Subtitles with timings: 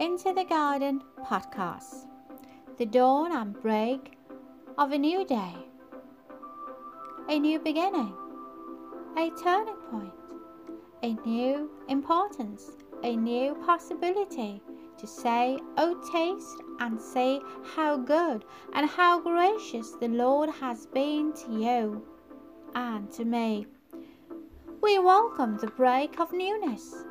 [0.00, 2.06] Into the Garden podcast,
[2.78, 4.18] the dawn and break
[4.76, 5.54] of a new day,
[7.28, 8.12] a new beginning,
[9.16, 10.12] a turning point,
[11.04, 12.72] a new importance,
[13.04, 14.60] a new possibility
[14.98, 17.40] to say, Oh, taste and see
[17.76, 22.04] how good and how gracious the Lord has been to you
[22.74, 23.68] and to me.
[24.82, 27.04] We welcome the break of newness,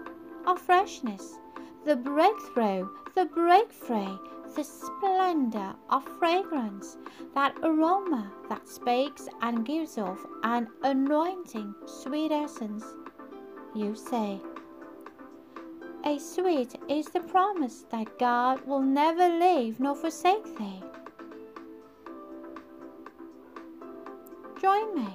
[0.45, 1.39] of freshness,
[1.85, 4.17] the breakthrough, the breakthrough,
[4.55, 6.97] the splendor of fragrance,
[7.33, 12.85] that aroma that speaks and gives off an anointing sweet essence.
[13.75, 14.39] You say,
[16.05, 20.83] a sweet is the promise that God will never leave nor forsake thee.
[24.61, 25.09] Join me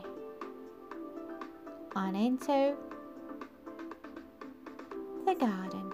[1.94, 2.74] on into
[5.26, 5.87] the garden.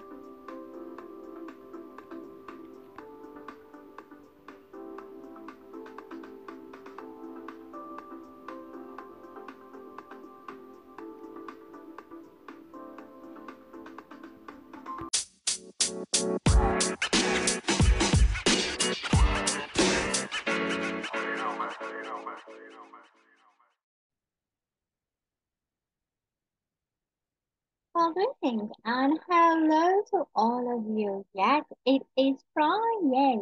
[28.15, 31.25] Greetings and hello to all of you.
[31.33, 33.39] Yes, it is Friday,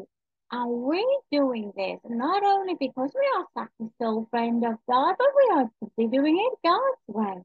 [0.52, 5.16] and we're doing this not only because we are such a soul friend of God,
[5.20, 7.44] but we are simply doing it God's way.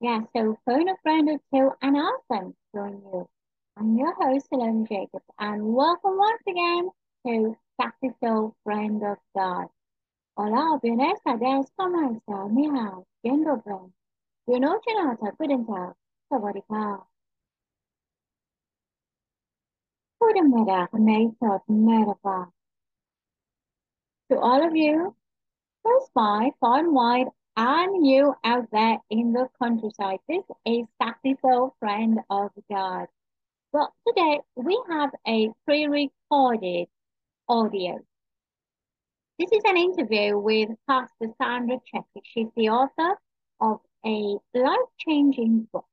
[0.00, 3.28] Yeah, so phone a friend or two and ask them to join you.
[3.76, 6.90] I'm your host, Salome Jacobs, and welcome once again
[7.26, 7.56] to
[8.22, 9.66] Soul Friend of God.
[10.36, 12.48] Hola, buenas tardes, ¿cómo está?
[12.48, 13.90] Ni hao, bien dobre.
[14.46, 15.99] Buenas noches, nata, guten Tag.
[16.30, 16.86] สวัสดีค่ะ
[20.22, 20.36] Good
[24.28, 24.96] To all of you,
[25.82, 30.44] close by, far and wide, and you out there in the countryside, this
[30.74, 33.06] is Sacrificial Friend of God.
[33.72, 36.86] Well, today we have a pre-recorded
[37.48, 37.94] audio.
[39.38, 42.20] This is an interview with Pastor Sandra Chetty.
[42.30, 43.12] She's the author
[43.60, 44.16] of a
[44.54, 45.89] life-changing book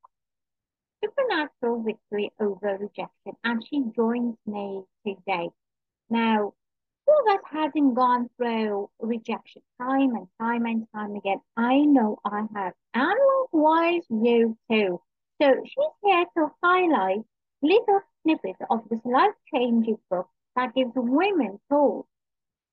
[1.04, 5.50] supernatural victory over rejection, and she joins me today.
[6.10, 6.54] Now,
[7.06, 11.40] who of us hasn't gone through rejection time and time and time again?
[11.56, 13.20] I know I have, and
[13.54, 15.02] likewise you too.
[15.42, 17.22] So she's here to highlight
[17.62, 22.06] little snippets of this life-changing book that gives women tools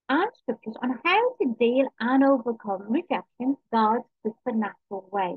[0.08, 5.36] and scriptures on how to deal and overcome rejection God's supernatural way.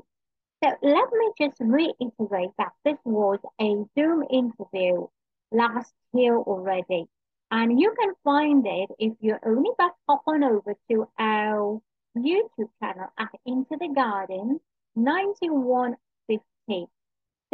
[0.62, 5.06] So let me just reiterate that this was a Zoom interview
[5.52, 7.06] last year already.
[7.50, 11.80] And you can find it if you only but hop on over to our
[12.16, 14.60] YouTube channel at Into the Garden
[14.96, 16.86] 9150.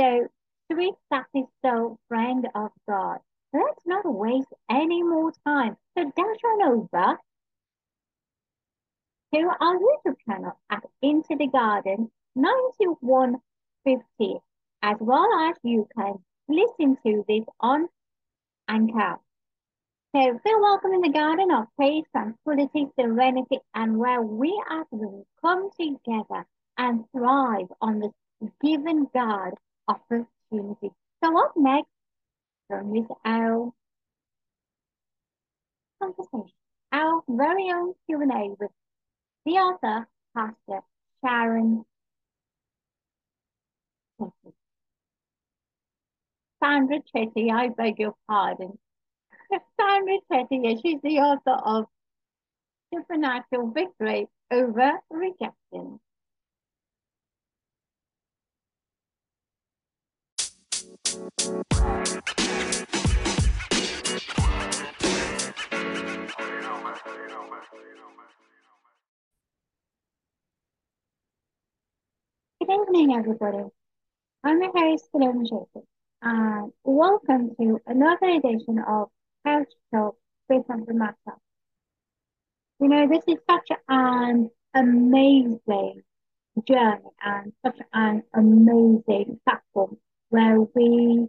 [0.00, 0.28] So,
[0.72, 3.18] sweet sassy soul friend of God,
[3.52, 5.76] let's not waste any more time.
[5.96, 7.18] So dash on over
[9.34, 14.40] to our YouTube channel at Into the Garden 9150,
[14.82, 16.14] as well as you can
[16.48, 17.88] listen to this on
[18.68, 19.18] Anchor.
[20.14, 25.24] So feel welcome in the garden of peace, tranquility, serenity, and where we as women
[25.40, 26.46] come together
[26.78, 28.12] and thrive on this
[28.62, 29.54] given God
[29.88, 30.90] opportunity.
[31.22, 31.88] So up next,
[32.68, 33.72] from this our
[36.00, 36.52] conversation,
[36.92, 38.70] our very own Q&A with
[39.46, 40.80] the author, Pastor
[41.24, 41.84] Sharon
[46.62, 48.78] Sandra Chetty, I beg your pardon.
[49.80, 51.86] Sandra Chetty, she's the author of
[52.92, 56.00] Supernatural Victory Over Rejection.
[72.60, 73.64] Good evening, everybody.
[74.46, 75.88] I'm host, Salome Jacobs,
[76.20, 79.08] and welcome to another edition of
[79.46, 80.16] Couch Talk
[80.50, 81.16] with Matter.
[82.78, 86.02] You know, this is such an amazing
[86.68, 89.96] journey and such an amazing platform
[90.28, 91.26] where we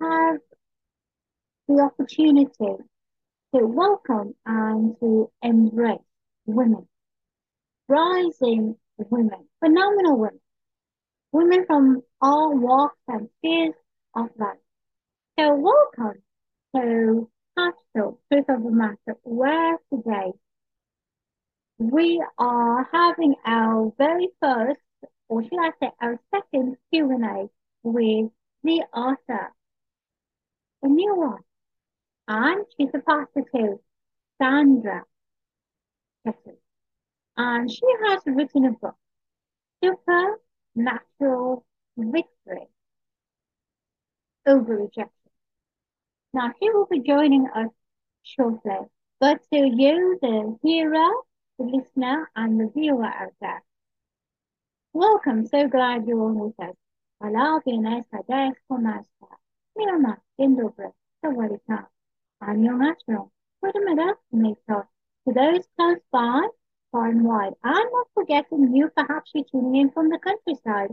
[0.00, 0.38] have
[1.68, 2.80] the opportunity to
[3.52, 5.98] welcome and to embrace
[6.46, 6.88] women,
[7.86, 10.40] rising women, phenomenal women,
[11.32, 13.74] women from all walks and spheres
[14.14, 14.58] of life.
[15.38, 16.22] So welcome
[16.76, 20.32] to Heartfelt Truth of the Matter, where today
[21.78, 24.80] we are having our very first,
[25.30, 27.48] or should I say our second Q&A
[27.82, 28.30] with
[28.64, 29.50] the author,
[30.82, 31.42] a new one.
[32.28, 33.80] And she's a too,
[34.36, 35.04] Sandra.
[37.36, 38.96] And she has written a book,
[39.84, 41.64] supernatural
[41.96, 42.66] victory
[44.46, 45.10] over rejection.
[46.32, 47.70] Now, he will be joining us
[48.22, 48.76] shortly,
[49.20, 51.10] but to you, the hearer,
[51.58, 53.62] the listener, and the viewer out there,
[54.92, 55.46] welcome.
[55.46, 56.74] So glad you're all with us.
[57.22, 59.36] Alabi naisadayako masta.
[59.78, 60.92] Mirama dindobra
[61.22, 61.86] sawarika.
[62.40, 63.30] I'm your natural.
[63.60, 64.16] What a matter,
[65.26, 66.48] To those close by,
[66.94, 70.90] far and wide, and not forgetting you perhaps you're tuning in from the countryside.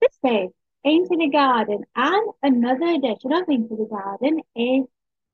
[0.00, 0.48] This day,
[0.82, 4.86] Into the Garden and another edition of Into the Garden is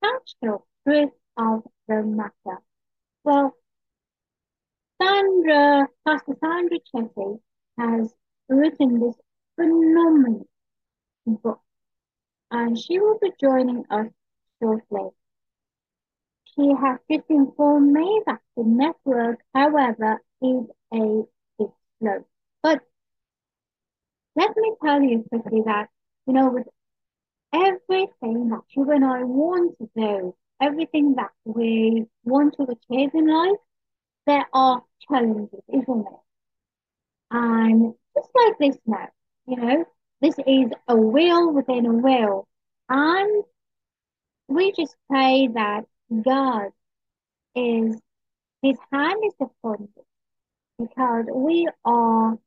[0.02, 2.58] Natural Truth of the Matter.
[3.22, 3.54] Well,
[5.00, 7.38] Sandra, Pastor Sandra Chetty
[7.78, 8.12] has
[8.48, 9.14] written this
[9.54, 10.48] phenomenal
[11.26, 11.60] book
[12.50, 14.08] and she will be joining us
[14.60, 15.10] shortly.
[16.54, 21.24] She has just informed me that the network, however, is a
[21.58, 22.24] bit slow.
[22.62, 22.80] But
[24.36, 25.88] let me tell you quickly that,
[26.26, 26.66] you know, with
[27.52, 33.26] everything that you and I want to do, everything that we want to achieve in
[33.28, 33.58] life,
[34.26, 36.20] there are challenges, isn't it?
[37.32, 39.08] And just like this now,
[39.46, 39.84] you know,
[40.20, 42.46] this is a will within a will.
[42.88, 43.44] And
[44.48, 45.84] we just pray that
[46.20, 46.70] God
[47.54, 47.98] is,
[48.62, 50.04] his hand is upon us
[50.78, 52.38] because we are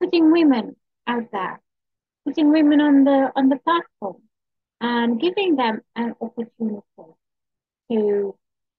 [0.00, 0.76] putting women
[1.06, 1.60] out there,
[2.26, 4.22] putting women on the, on the platform
[4.80, 6.82] and giving them an opportunity
[7.90, 8.34] to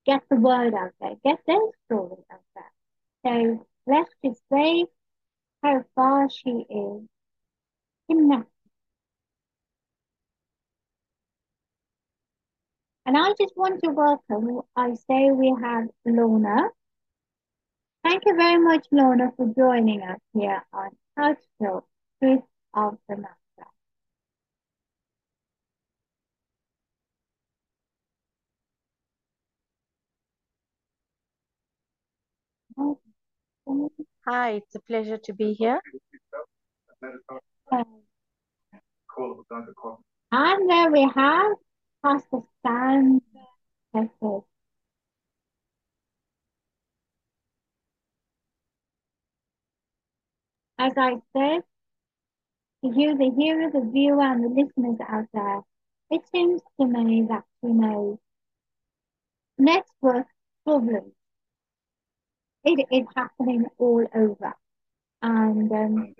[0.06, 2.72] get the word out there, get their story out there.
[3.26, 4.86] So let's just say
[5.64, 7.02] how far she is
[8.10, 8.46] in that.
[13.06, 16.70] And I just want to welcome, I say we have Lorna.
[18.04, 21.86] Thank you very much, Lorna, for joining us here on Heartfelt
[22.22, 22.44] Truth
[22.74, 23.36] of the Matter.
[34.28, 35.80] Hi, it's a pleasure to be here.
[40.32, 41.52] And there we have
[42.04, 43.22] Pastor Stan
[43.96, 44.44] Texas.
[50.78, 51.62] As I said,
[52.84, 55.62] to you, the hearer, the viewer, and the listeners out there,
[56.10, 58.20] it seems to me that, you know,
[59.58, 60.28] network
[60.66, 61.14] problems,
[62.64, 64.54] it is happening all over.
[65.22, 66.16] And um,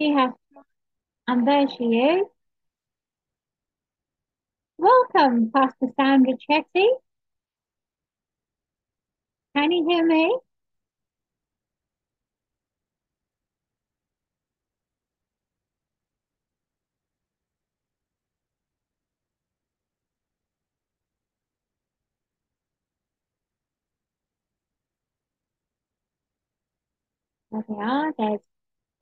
[0.00, 0.32] she has,
[1.26, 2.26] and there she is.
[4.78, 6.88] Welcome, Pastor Sandra Chetty.
[9.54, 10.38] Can you hear me?
[27.50, 28.12] There we are.
[28.16, 28.40] There's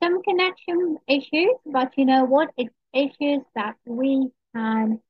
[0.03, 2.53] some connection issues, but you know what?
[2.57, 5.01] It's issues that we can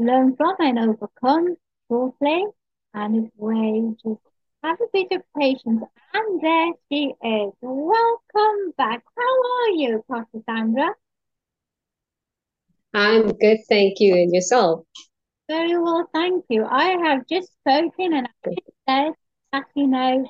[0.00, 1.56] learn from and overcome
[1.88, 2.46] shortly.
[2.94, 4.20] And if we just
[4.62, 5.82] have a bit of patience,
[6.14, 7.52] and there she is.
[7.60, 9.02] Welcome back.
[9.16, 10.90] How are you, Pastor Sandra?
[12.92, 14.14] I'm good, thank you.
[14.14, 14.84] And yourself?
[15.48, 16.64] Very well, thank you.
[16.64, 19.12] I have just spoken and I just said
[19.52, 20.28] that, you know,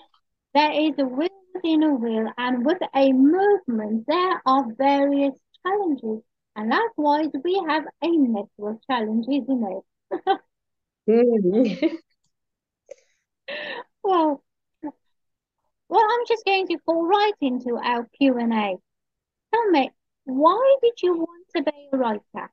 [0.54, 6.22] there is a will within a will, and with a movement, there are various challenges.
[6.60, 9.82] And likewise, we have a network challenge, isn't
[10.28, 10.40] it?
[11.08, 11.98] Mm.
[14.02, 14.44] well,
[15.88, 18.76] well, I'm just going to fall right into our Q&A.
[19.54, 19.90] Tell me,
[20.24, 22.50] why did you want to be a writer?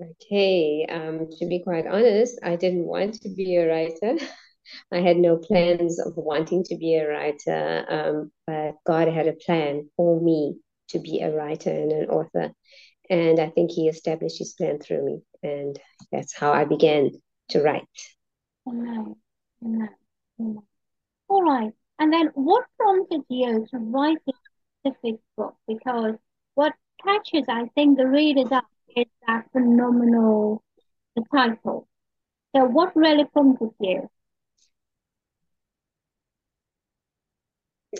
[0.00, 4.24] Okay, um, to be quite honest, I didn't want to be a writer.
[4.92, 9.32] I had no plans of wanting to be a writer, um, but God had a
[9.32, 10.54] plan for me
[10.90, 12.52] to be a writer and an author.
[13.08, 15.22] And I think He established His plan through me.
[15.42, 15.78] And
[16.12, 17.10] that's how I began
[17.50, 17.84] to write.
[21.28, 21.72] All right.
[21.98, 24.36] And then what prompted you to write this
[24.80, 25.56] specific book?
[25.68, 26.14] Because
[26.54, 26.72] what
[27.04, 28.64] catches, I think, the readers up
[28.96, 30.62] is that phenomenal
[31.16, 31.88] the title.
[32.54, 34.08] So, what really prompted you?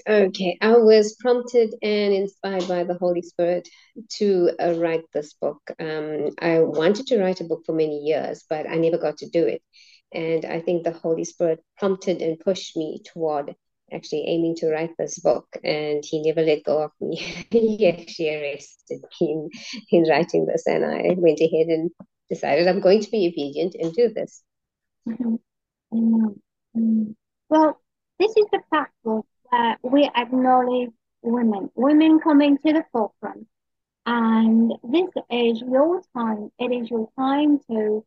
[0.06, 3.68] Okay, I was prompted and inspired by the Holy Spirit
[4.18, 5.60] to uh, write this book.
[5.80, 9.28] Um, I wanted to write a book for many years, but I never got to
[9.28, 9.62] do it.
[10.12, 13.56] And I think the Holy Spirit prompted and pushed me toward
[13.92, 15.48] actually aiming to write this book.
[15.64, 17.16] And He never let go of me.
[17.50, 19.50] he actually arrested me in,
[19.90, 20.68] in writing this.
[20.68, 21.90] And I went ahead and
[22.28, 24.42] decided I'm going to be obedient and do this.
[25.08, 25.34] Mm-hmm.
[25.92, 27.10] Mm-hmm.
[27.48, 27.80] Well,
[28.20, 30.90] this is the platform where we acknowledge
[31.22, 33.46] women, women coming to the forefront.
[34.06, 36.50] And this is your time.
[36.58, 38.04] It is your time to,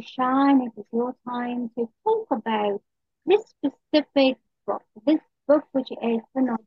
[0.00, 0.60] shine.
[0.62, 2.82] It is your time to talk about
[3.24, 6.58] this specific book, this book which is phenomenal.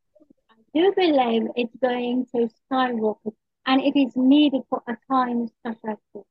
[0.52, 3.34] I do believe it's going to skyrocket
[3.66, 6.24] and it is needed for a time such as this.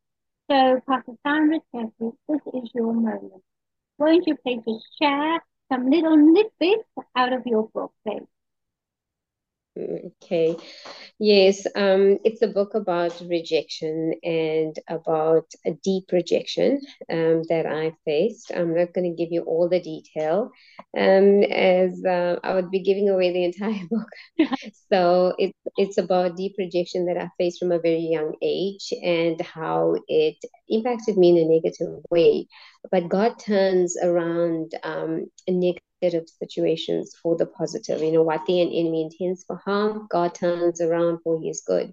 [0.50, 3.42] So, Pastor Sandra this is your moment.
[3.99, 5.40] Won't you please just share
[5.73, 6.85] some little nitbits
[7.17, 7.69] out of your
[8.07, 8.27] please?
[9.78, 10.56] Okay.
[11.20, 16.80] Yes, um, it's a book about rejection and about a deep rejection
[17.12, 18.50] um, that I faced.
[18.54, 20.50] I'm not going to give you all the detail,
[20.97, 24.08] um, as uh, I would be giving away the entire book.
[24.92, 29.40] so it's it's about deep rejection that I faced from a very young age and
[29.40, 30.37] how it
[30.68, 32.49] impacted me in a negative way.
[32.90, 35.52] But God turns around um, a
[36.02, 38.02] negative negative situations for the positive.
[38.02, 41.93] You know, what the enemy intends for harm, God turns around for his good.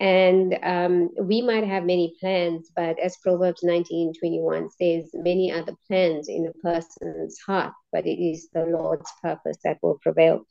[0.00, 5.62] And um, we might have many plans, but as Proverbs 19 21 says, many are
[5.62, 10.44] the plans in a person's heart, but it is the Lord's purpose that will prevail.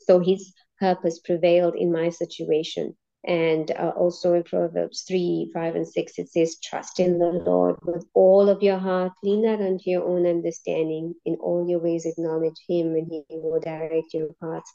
[0.00, 2.94] So his purpose prevailed in my situation.
[3.26, 7.76] And uh, also in Proverbs 3, 5, and 6, it says, Trust in the Lord
[7.82, 9.12] with all of your heart.
[9.22, 11.14] Lean not unto your own understanding.
[11.26, 14.72] In all your ways, acknowledge Him, and He will direct your paths.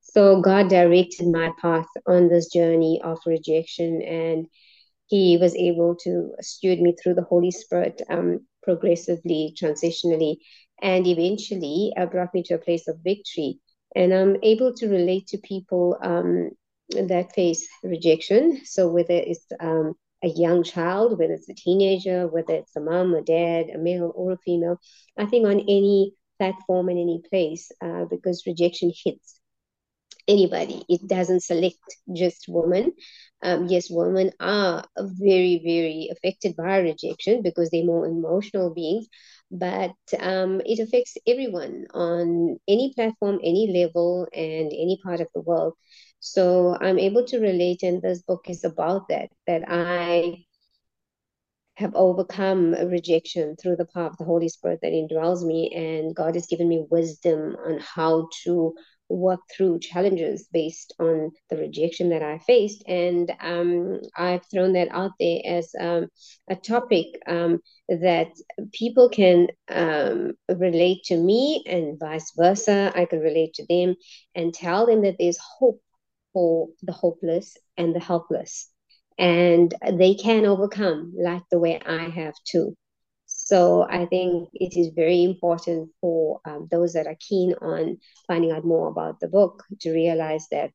[0.00, 4.46] So God directed my path on this journey of rejection, and
[5.06, 10.36] He was able to steward me through the Holy Spirit um, progressively, transitionally,
[10.80, 13.58] and eventually uh, brought me to a place of victory.
[13.96, 16.50] And I'm able to relate to people um,
[16.94, 18.60] that face rejection.
[18.64, 19.94] So whether it's um,
[20.24, 24.12] a young child, whether it's a teenager, whether it's a mom, a dad, a male
[24.14, 24.78] or a female,
[25.18, 29.40] I think on any platform in any place, uh, because rejection hits
[30.28, 30.82] anybody.
[30.88, 31.78] It doesn't select
[32.14, 32.92] just women.
[33.42, 39.08] Um, yes, women are very, very affected by rejection because they're more emotional beings,
[39.50, 45.40] but um, it affects everyone on any platform, any level, and any part of the
[45.40, 45.74] world.
[46.24, 50.44] So I'm able to relate, and this book is about that, that I
[51.74, 56.36] have overcome rejection through the power of the Holy Spirit that indwells me, and God
[56.36, 58.72] has given me wisdom on how to
[59.08, 62.84] work through challenges based on the rejection that I faced.
[62.86, 66.06] And um, I've thrown that out there as um,
[66.48, 68.28] a topic um, that
[68.72, 72.92] people can um, relate to me and vice versa.
[72.94, 73.96] I can relate to them
[74.36, 75.82] and tell them that there's hope
[76.32, 78.70] for the hopeless and the helpless.
[79.18, 82.76] And they can overcome like the way I have too.
[83.26, 88.52] So I think it is very important for um, those that are keen on finding
[88.52, 90.70] out more about the book to realize that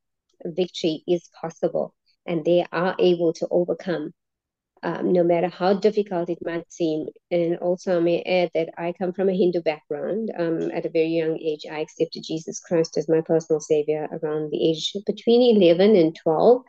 [0.45, 1.93] victory is possible
[2.25, 4.13] and they are able to overcome
[4.83, 7.07] um, no matter how difficult it might seem.
[7.31, 10.31] And also, I may add that I come from a Hindu background.
[10.37, 14.51] Um, at a very young age, I accepted Jesus Christ as my personal savior around
[14.51, 16.61] the age between 11 and 12.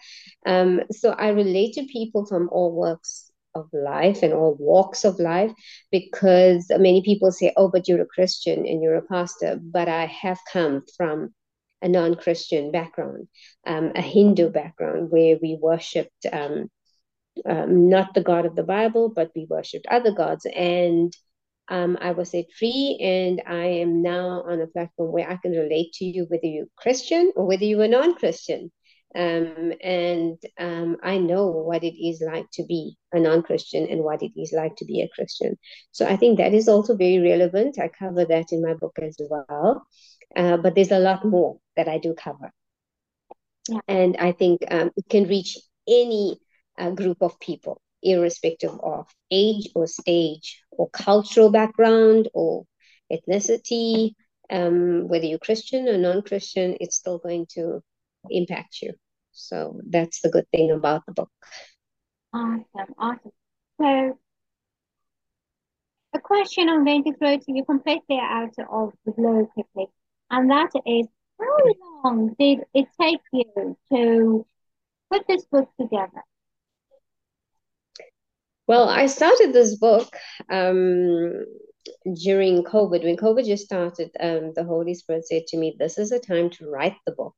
[0.47, 5.19] Um, so I relate to people from all walks of life and all walks of
[5.19, 5.53] life
[5.91, 9.59] because many people say, Oh, but you're a Christian and you're a pastor.
[9.61, 11.35] But I have come from
[11.83, 13.29] a non Christian background,
[13.67, 16.27] um, a Hindu background where we worshipped
[17.47, 20.47] um, not the God of the Bible, but we worshipped other gods.
[20.47, 21.13] And
[21.69, 25.53] um, I was set free, and I am now on a platform where I can
[25.53, 28.71] relate to you, whether you're Christian or whether you are non Christian.
[29.15, 34.03] Um, and um, I know what it is like to be a non Christian and
[34.03, 35.59] what it is like to be a Christian.
[35.93, 37.79] So I think that is also very relevant.
[37.79, 39.87] I cover that in my book as well.
[40.37, 42.53] Uh, but there's a lot more that I do cover.
[43.69, 43.81] Yeah.
[43.89, 46.39] And I think um, it can reach any
[46.79, 52.65] a group of people, irrespective of age or stage or cultural background or
[53.13, 54.15] ethnicity.
[54.51, 57.83] um, whether you're Christian or non-Christian, it's still going to
[58.31, 58.93] impact you.
[59.33, 61.31] So that's the good thing about the book.
[62.33, 63.33] Awesome, awesome.
[63.81, 64.19] So,
[66.15, 69.87] a question I'm going to throw to you completely out of the blue quickly,
[70.31, 71.07] and that is,
[71.39, 74.47] how long did it take you to
[75.11, 76.23] put this book together?
[78.69, 80.15] Well, I started this book
[80.51, 81.47] um,
[82.23, 83.03] during COVID.
[83.03, 86.51] When COVID just started, um, the Holy Spirit said to me, This is a time
[86.51, 87.35] to write the book.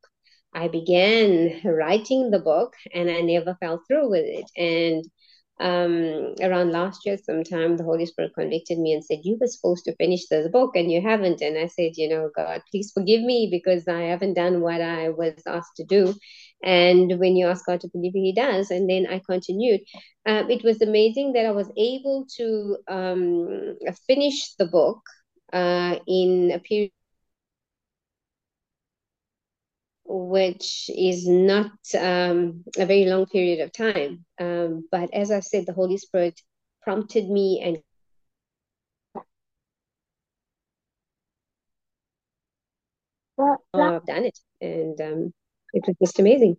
[0.52, 4.50] I began writing the book and I never fell through with it.
[4.56, 5.04] And
[5.60, 9.84] um, around last year, sometime, the Holy Spirit convicted me and said, You were supposed
[9.84, 11.42] to finish this book and you haven't.
[11.42, 15.10] And I said, You know, God, please forgive me because I haven't done what I
[15.10, 16.12] was asked to do.
[16.62, 18.70] And when you ask God to you, He does.
[18.70, 19.80] And then I continued.
[20.26, 23.76] Um, it was amazing that I was able to um,
[24.06, 25.00] finish the book
[25.52, 26.92] uh, in a period
[30.04, 34.24] which is not um, a very long period of time.
[34.40, 36.40] Um, but as I said, the Holy Spirit
[36.82, 37.78] prompted me and
[43.72, 44.38] Well, I've done it.
[44.60, 45.32] And um,
[45.72, 46.56] it was just amazing.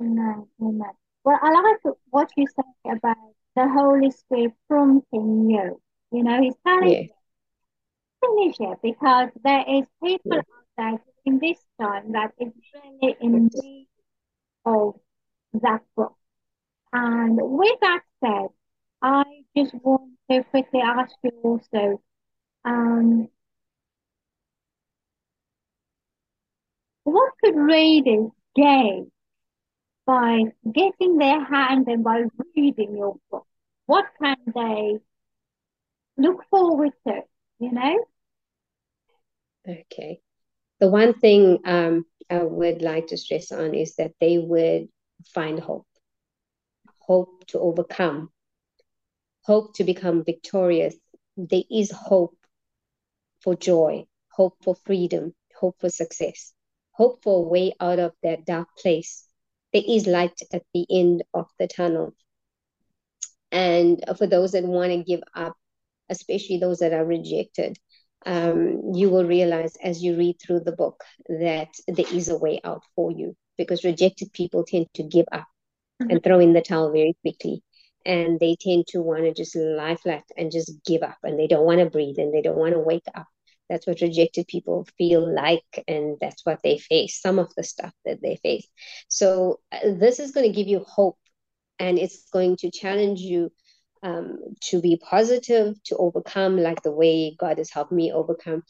[0.00, 0.92] amen, amen.
[1.24, 3.16] Well, I like what you said about
[3.56, 5.80] the Holy Spirit prompting you.
[6.12, 7.02] You know, He's telling Yeah.
[7.02, 7.10] you,
[8.22, 13.50] finish it because there is people out there in this time that is really in
[13.52, 13.88] need
[14.64, 14.94] of
[15.54, 16.14] that book.
[16.92, 18.48] And with that said,
[19.02, 19.24] I
[19.56, 22.00] just want to quickly ask you also,
[22.64, 23.28] um,
[27.12, 29.10] what could readers gain
[30.06, 32.24] by getting their hand and by
[32.56, 33.46] reading your book?
[33.86, 34.98] What can they
[36.16, 37.20] look forward to?
[37.58, 38.04] You know?
[39.68, 40.20] Okay.
[40.80, 44.88] The one thing um, I would like to stress on is that they would
[45.34, 45.86] find hope,
[46.98, 48.30] hope to overcome,
[49.42, 50.94] hope to become victorious.
[51.36, 52.36] There is hope
[53.40, 56.52] for joy, hope for freedom, hope for success,
[57.00, 59.24] hope for a way out of that dark place.
[59.72, 62.14] There is light at the end of the tunnel.
[63.50, 65.56] And for those that want to give up,
[66.10, 67.78] especially those that are rejected,
[68.26, 72.60] um, you will realize as you read through the book that there is a way
[72.64, 75.46] out for you because rejected people tend to give up
[76.00, 77.62] and throw in the towel very quickly.
[78.04, 81.46] And they tend to want to just lie flat and just give up and they
[81.46, 83.26] don't want to breathe and they don't want to wake up.
[83.70, 87.94] That's what rejected people feel like, and that's what they face, some of the stuff
[88.04, 88.68] that they face.
[89.08, 91.18] So, uh, this is going to give you hope
[91.78, 93.52] and it's going to challenge you
[94.02, 98.62] um, to be positive, to overcome, like the way God has helped me overcome.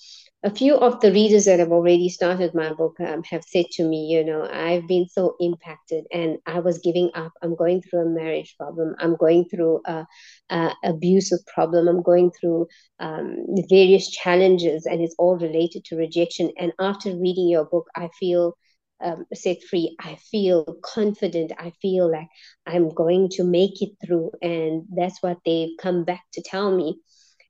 [0.43, 3.85] A few of the readers that have already started my book um, have said to
[3.85, 7.33] me, you know, I've been so impacted and I was giving up.
[7.43, 8.95] I'm going through a marriage problem.
[8.99, 10.07] I'm going through a,
[10.49, 11.89] a abusive problem.
[11.89, 13.37] I'm going through um,
[13.69, 16.51] various challenges and it's all related to rejection.
[16.59, 18.55] And after reading your book, I feel
[19.03, 19.97] um, set free.
[20.01, 21.53] I feel confident.
[21.59, 22.29] I feel like
[22.67, 24.33] I'm going to make it through.
[24.43, 27.01] And that's what they've come back to tell me.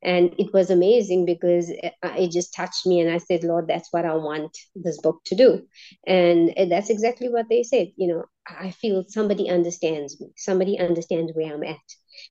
[0.03, 3.01] And it was amazing because it, it just touched me.
[3.01, 5.67] And I said, Lord, that's what I want this book to do.
[6.07, 7.89] And that's exactly what they said.
[7.97, 11.77] You know, I feel somebody understands me, somebody understands where I'm at.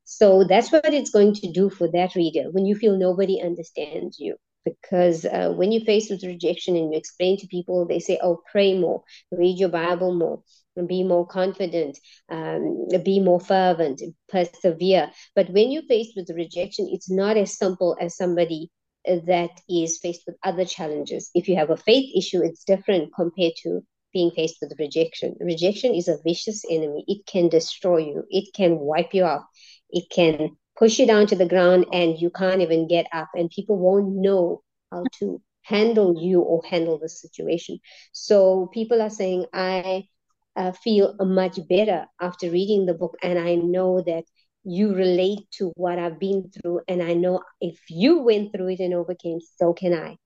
[0.04, 4.18] So that's what it's going to do for that reader when you feel nobody understands
[4.20, 8.20] you because uh, when you face with rejection and you explain to people, they say,
[8.22, 10.42] oh, pray more, read your Bible more,
[10.88, 11.98] be more confident,
[12.30, 15.12] um, be more fervent, persevere.
[15.36, 18.72] But when you're faced with rejection, it's not as simple as somebody
[19.06, 21.32] that is faced with other challenges.
[21.34, 23.82] If you have a faith issue, it's different compared to
[24.14, 25.36] being faced with rejection.
[25.40, 27.04] Rejection is a vicious enemy.
[27.08, 29.44] It can destroy you, it can wipe you out,
[29.90, 33.30] it can push you down to the ground and you can't even get up.
[33.36, 37.80] And people won't know how to handle you or handle the situation.
[38.14, 40.08] So people are saying i
[40.56, 44.26] uh, feel much better after reading the book and i know that
[44.64, 48.80] you relate to what i've been through and i know if you went through it
[48.80, 50.18] and overcame so can i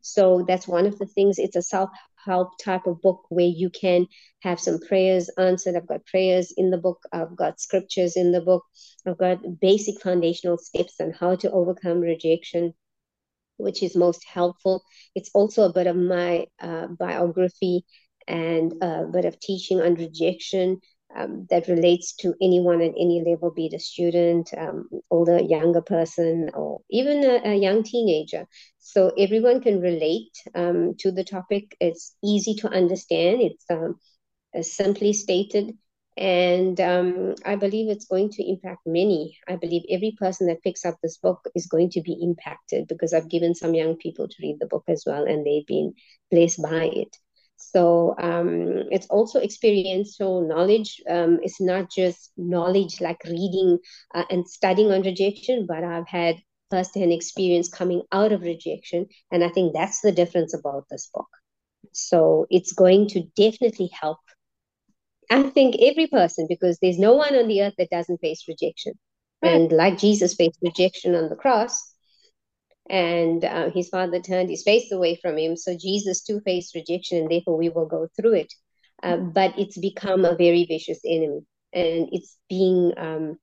[0.00, 1.90] so that's one of the things it's a self
[2.24, 4.06] help type of book where you can
[4.40, 5.76] have some prayers answered.
[5.76, 8.64] I've got prayers in the book, I've got scriptures in the book,
[9.06, 12.74] I've got basic foundational steps on how to overcome rejection,
[13.58, 14.82] which is most helpful.
[15.14, 17.84] It's also a bit of my uh, biography
[18.26, 20.80] and a bit of teaching on rejection.
[21.14, 25.82] Um, that relates to anyone at any level, be it a student, um, older, younger
[25.82, 28.46] person, or even a, a, young teenager.
[28.78, 31.76] So everyone can relate um, to the topic.
[31.80, 33.40] It's easy to understand.
[33.40, 33.98] It's um,
[34.62, 35.76] simply stated.
[36.18, 39.38] And um, I believe it's going to impact many.
[39.46, 43.12] I believe every person that picks up this book is going to be impacted because
[43.12, 45.92] I've given some young people to read the book as well, and they've been
[46.30, 47.16] blessed by it.
[47.56, 51.00] So um, it's also experiential knowledge.
[51.08, 53.78] Um, it's not just knowledge like reading
[54.14, 56.36] uh, and studying on rejection, but I've had
[56.70, 59.06] firsthand experience coming out of rejection.
[59.30, 61.28] And I think that's the difference about this book.
[61.92, 64.18] So it's going to definitely help.
[65.30, 68.94] I think every person, because there's no one on the earth that doesn't face rejection.
[69.42, 71.95] And like Jesus faced rejection on the cross,
[72.88, 75.56] and uh, his father turned his face away from him.
[75.56, 78.52] So Jesus too faced rejection, and therefore we will go through it.
[79.02, 83.38] Uh, but it's become a very vicious enemy, and it's being um,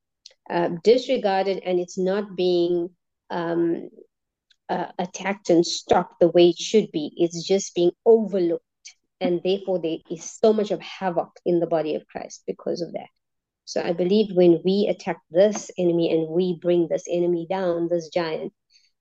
[0.49, 2.89] uh, disregarded, and it's not being
[3.29, 3.89] um,
[4.69, 7.13] uh, attacked and stopped the way it should be.
[7.17, 8.65] It's just being overlooked,
[9.21, 12.93] and therefore there is so much of havoc in the body of Christ because of
[12.93, 13.10] that.
[13.65, 18.10] So I believe when we attack this enemy and we bring this enemy down, this
[18.10, 18.51] giant,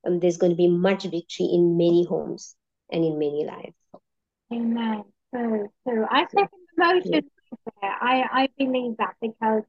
[0.07, 2.57] um, there's going to be much victory in many homes
[2.91, 3.75] and in many lives.
[4.53, 5.05] Amen.
[5.35, 7.31] So, so I second the motion.
[7.83, 7.95] Yeah.
[8.01, 9.63] I, I believe that because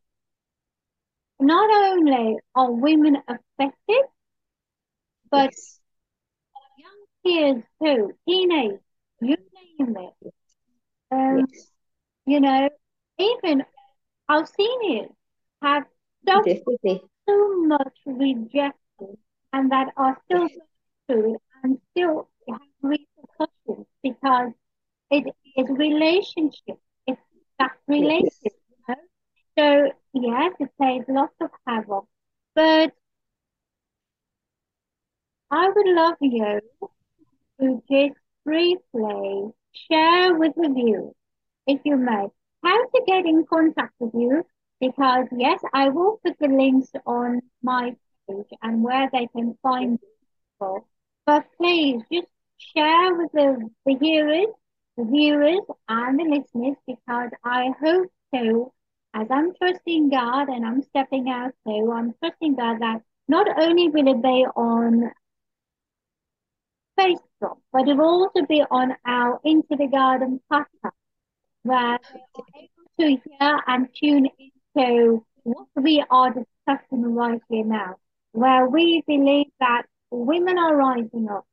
[1.40, 4.04] not only are women affected,
[5.30, 5.80] but yes.
[6.78, 8.80] young kids too, teenage,
[9.22, 9.38] you
[9.80, 10.34] name it.
[11.12, 11.68] Um, yes.
[12.26, 12.70] You know,
[13.20, 13.64] even
[14.30, 15.12] our seniors
[15.62, 15.84] have
[16.28, 16.42] so,
[17.28, 18.83] so much rejection
[19.54, 20.48] and that are still
[21.08, 24.52] through and still have repercussions because
[25.12, 25.26] it
[25.58, 26.80] is relationship.
[27.08, 27.22] It's
[27.60, 28.54] that relationship.
[28.70, 28.96] You know?
[29.58, 32.06] So yes, it plays lots of havoc.
[32.56, 32.94] But
[35.52, 36.60] I would love you
[37.60, 41.14] to just briefly share with the viewers,
[41.68, 42.28] if you may,
[42.64, 44.46] how to get in contact with you.
[44.80, 47.96] Because yes, I will put the links on my
[48.62, 50.88] and where they can find people.
[51.26, 54.48] But please just share with the, the viewers,
[54.98, 58.72] the viewers and the listeners because I hope to,
[59.14, 63.90] as I'm trusting God and I'm stepping out too, I'm trusting God that not only
[63.90, 65.12] will it be on
[67.00, 70.92] Facebook, but it will also be on our Into the Garden podcast
[71.64, 72.00] where are
[72.56, 77.96] able to hear and tune into what we are discussing right here now
[78.34, 81.46] where we believe that women are rising up.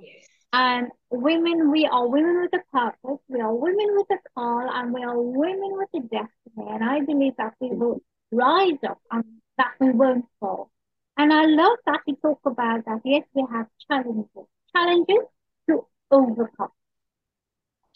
[0.00, 0.26] Yes.
[0.52, 4.92] And women, we are women with a purpose, we are women with a call, and
[4.92, 6.66] we are women with a destiny.
[6.74, 9.24] And I believe that we will rise up and
[9.58, 10.70] that we won't fall.
[11.16, 13.00] And I love that you talk about that.
[13.04, 14.28] Yes, we have challenges,
[14.74, 15.24] challenges
[15.70, 16.72] to overcome.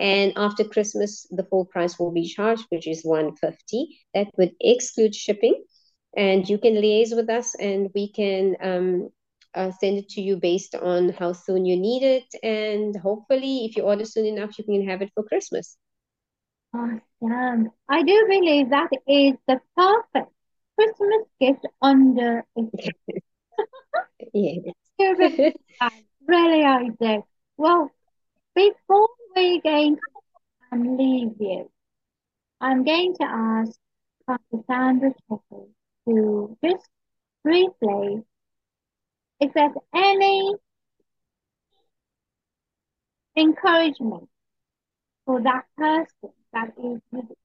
[0.00, 5.14] and after Christmas, the full price will be charged, which is 150 That would exclude
[5.14, 5.62] shipping.
[6.16, 9.10] And you can liaise with us and we can um,
[9.54, 12.34] uh, send it to you based on how soon you need it.
[12.42, 15.76] And hopefully, if you order soon enough, you can have it for Christmas.
[16.72, 17.70] Awesome.
[17.88, 20.32] I do believe that is the perfect
[20.76, 22.44] Christmas gift under
[24.32, 24.74] yes.
[26.26, 27.24] really, I do.
[27.56, 27.90] Well,
[28.54, 29.96] before we're going
[30.72, 31.70] to leave you,
[32.60, 33.72] I'm going to ask
[34.26, 35.66] Pastor Sandra Tucker
[36.08, 36.88] to just
[37.42, 38.22] briefly,
[39.40, 40.54] if there's any
[43.36, 44.28] encouragement
[45.26, 47.00] for that person that is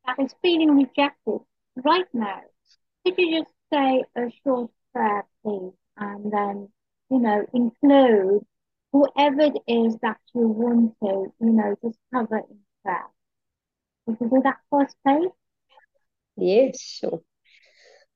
[0.06, 1.40] that is feeling rejected
[1.84, 2.42] right now,
[3.06, 6.70] could you just say a short prayer, please, and then
[7.10, 8.46] you know include
[8.96, 13.08] whoever it is that you want to, you know, just cover in prayer.
[14.06, 15.32] Would you do that first, please?
[16.38, 17.22] Yes, sure.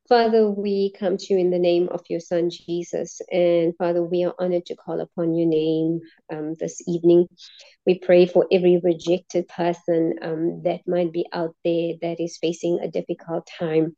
[0.09, 3.21] Father, we come to you in the name of your Son Jesus.
[3.31, 5.99] And Father, we are honored to call upon your name
[6.33, 7.27] um, this evening.
[7.85, 12.79] We pray for every rejected person um, that might be out there that is facing
[12.81, 13.95] a difficult time.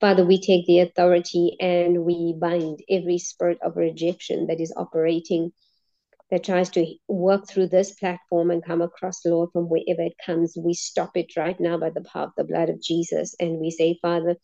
[0.00, 5.52] Father, we take the authority and we bind every spirit of rejection that is operating,
[6.30, 10.56] that tries to work through this platform and come across, Lord, from wherever it comes.
[10.56, 13.34] We stop it right now by the power of the blood of Jesus.
[13.38, 14.36] And we say, Father,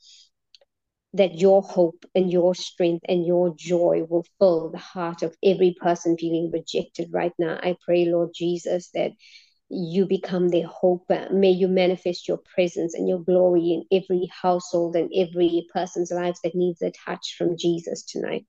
[1.16, 5.76] that your hope and your strength and your joy will fill the heart of every
[5.80, 7.58] person feeling rejected right now.
[7.62, 9.12] I pray, Lord Jesus, that
[9.68, 11.10] you become their hope.
[11.32, 16.40] May you manifest your presence and your glory in every household and every person's lives
[16.44, 18.46] that needs a touch from Jesus tonight.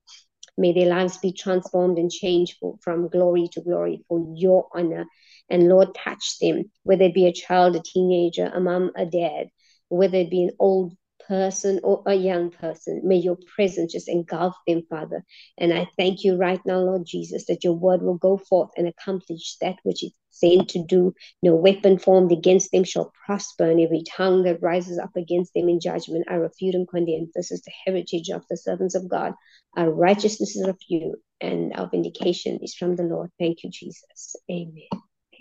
[0.58, 5.06] May their lives be transformed and changed from glory to glory for your honor.
[5.50, 9.48] And Lord, touch them, whether it be a child, a teenager, a mom, a dad,
[9.90, 10.94] whether it be an old
[11.28, 13.02] person or a young person.
[13.04, 15.24] May your presence just engulf them, Father.
[15.58, 18.88] And I thank you right now, Lord Jesus, that your word will go forth and
[18.88, 21.14] accomplish that which it's sent to do.
[21.42, 25.70] No weapon formed against them shall prosper, and every tongue that rises up against them
[25.70, 27.32] in judgment, I refute and condemn.
[27.36, 29.34] This is the heritage of the servants of God.
[29.76, 33.32] Our righteousness is of you, and our vindication is from the Lord.
[33.40, 34.36] Thank you, Jesus.
[34.50, 34.88] Amen.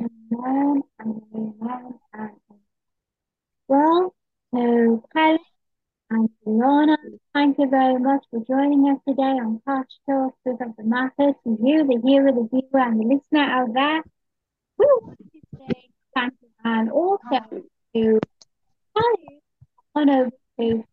[0.00, 0.82] Amen.
[1.00, 1.94] Amen.
[3.68, 4.14] Well,
[4.52, 5.38] um, so Kylie
[6.10, 6.96] and Lorna,
[7.34, 11.32] thank you very much for joining us today on Touch Talk Truth of the Matter.
[11.44, 14.02] To you, the hearer, the viewer, and the listener out there,
[14.78, 18.20] we want to say thank you and also to you
[18.94, 20.84] on over to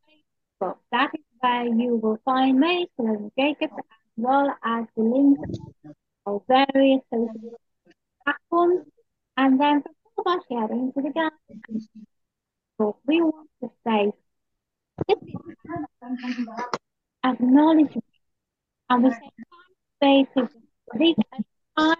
[0.62, 0.76] Facebook.
[0.92, 3.84] That is where you will find me, Selena Jacobs, as
[4.18, 5.60] well as the links
[6.26, 7.60] of various social
[8.24, 8.86] platforms.
[9.38, 9.92] And then for
[10.26, 11.88] all of us heading to the garden,
[13.06, 14.12] we want to say
[17.24, 18.04] acknowledgement
[18.90, 19.20] and we say
[20.02, 20.50] basis
[20.98, 21.16] these
[21.78, 21.96] are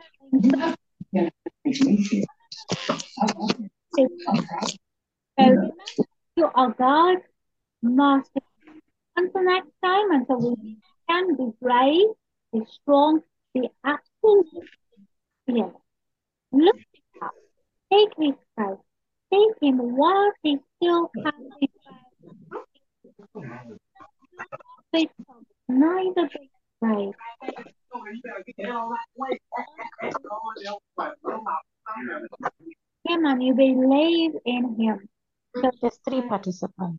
[5.40, 5.72] so
[6.36, 7.18] you are God,
[7.82, 8.42] Master.
[9.16, 10.78] Until next time, until we
[11.10, 12.08] can be brave,
[12.52, 13.22] be strong,
[13.54, 14.62] be absolutely
[15.46, 15.74] fearless.
[16.52, 16.76] Look
[17.22, 17.30] at
[17.92, 18.80] Take his faith.
[19.32, 21.70] Take him while he still has his
[24.92, 25.10] faith.
[25.68, 26.50] Neither be
[26.82, 27.14] afraid.
[33.06, 35.10] Him and you believe in him.
[35.56, 36.22] So, Just three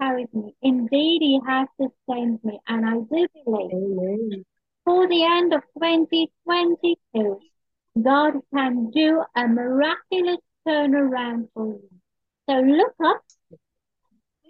[0.00, 0.54] carried me.
[0.62, 2.60] Indeed, He has sustained me.
[2.68, 4.44] And I do believe Amen.
[4.84, 7.40] for the end of 2022,
[8.02, 11.90] God can do a miraculous turnaround for you.
[12.48, 13.22] So look up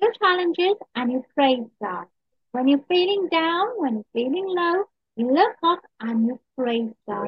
[0.01, 2.07] your challenges and you praise God.
[2.53, 4.85] When you're feeling down, when you're feeling low,
[5.17, 7.27] you look up and you praise God.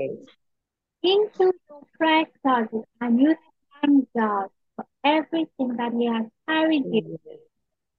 [1.03, 3.37] Into your prayer closet and you
[3.81, 7.19] thank God for everything that He has carried you,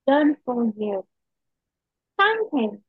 [0.07, 1.05] done for you.
[2.17, 2.83] Thank Him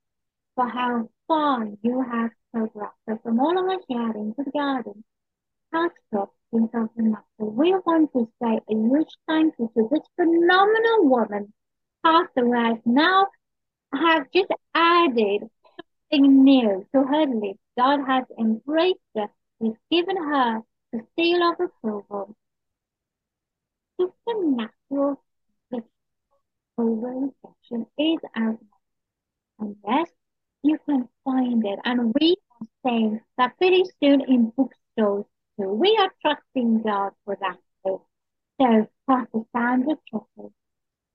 [0.54, 3.22] for how far you have progressed.
[3.22, 5.04] From all of us here into the garden,
[5.70, 5.92] Talk
[6.52, 7.22] in matter.
[7.38, 11.52] We want to say a huge thank you to this phenomenal woman,
[12.02, 12.81] Pastor Rice.
[12.87, 13.26] Now
[13.92, 15.42] have just added
[16.11, 17.59] something new to her list.
[17.76, 19.28] God has embraced her
[19.61, 22.35] He's given her the seal of approval.
[24.00, 25.22] Supernatural
[26.78, 28.58] over section is out
[29.58, 30.08] and yes,
[30.62, 35.24] you can find it and we are saying that pretty soon in bookstores
[35.58, 35.68] too.
[35.68, 38.00] We are trusting God for that too.
[38.60, 40.52] So, Pastor Sandra Trussell,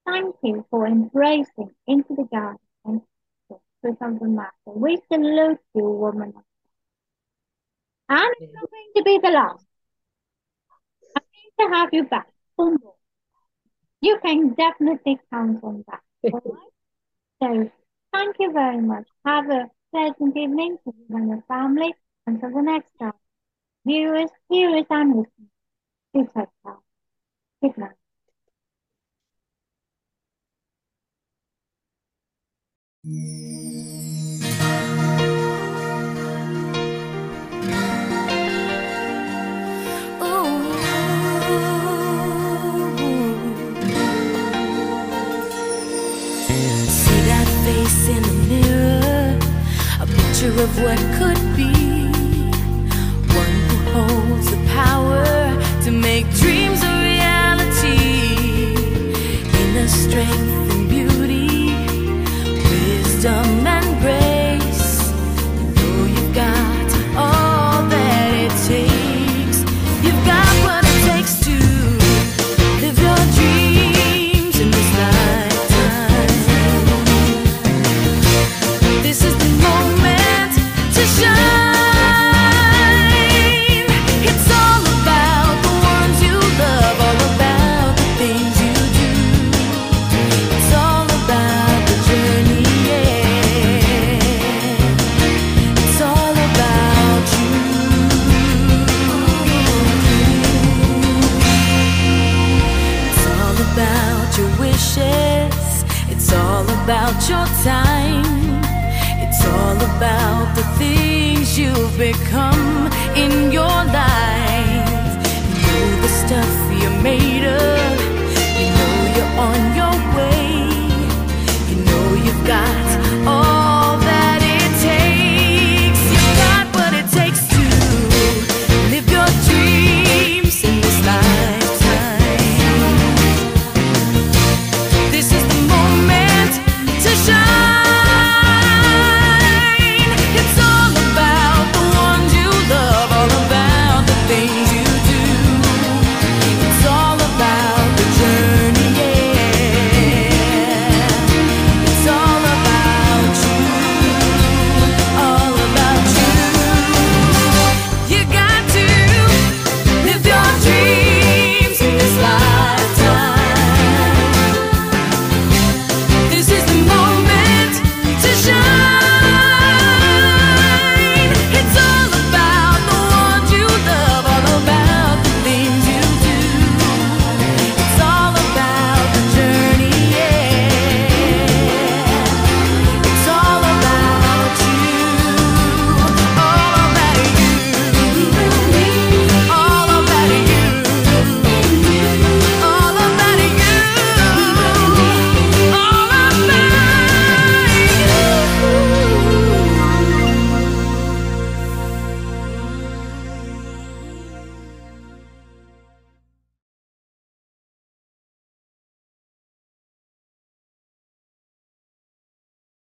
[0.05, 3.01] thank you for embracing into the garden and
[3.81, 4.51] truth of the matter.
[4.65, 6.33] We salute you, woman.
[8.09, 9.65] And it's not going to be the last.
[11.15, 11.23] I'm
[11.57, 12.95] going to have you back for more.
[14.03, 16.01] You can definitely count on that.
[16.33, 16.71] Right?
[17.41, 17.71] So,
[18.13, 19.07] thank you very much.
[19.25, 21.93] Have a pleasant evening to you and your family.
[22.27, 23.13] Until the next time.
[23.85, 25.49] Viewers, viewers, and listeners,
[26.15, 26.47] take care.
[27.61, 27.97] Good night.
[50.43, 51.71] Picture of what could be.
[53.33, 55.23] One who holds the power
[55.83, 57.97] to make dreams a reality.
[59.61, 60.72] Inner strength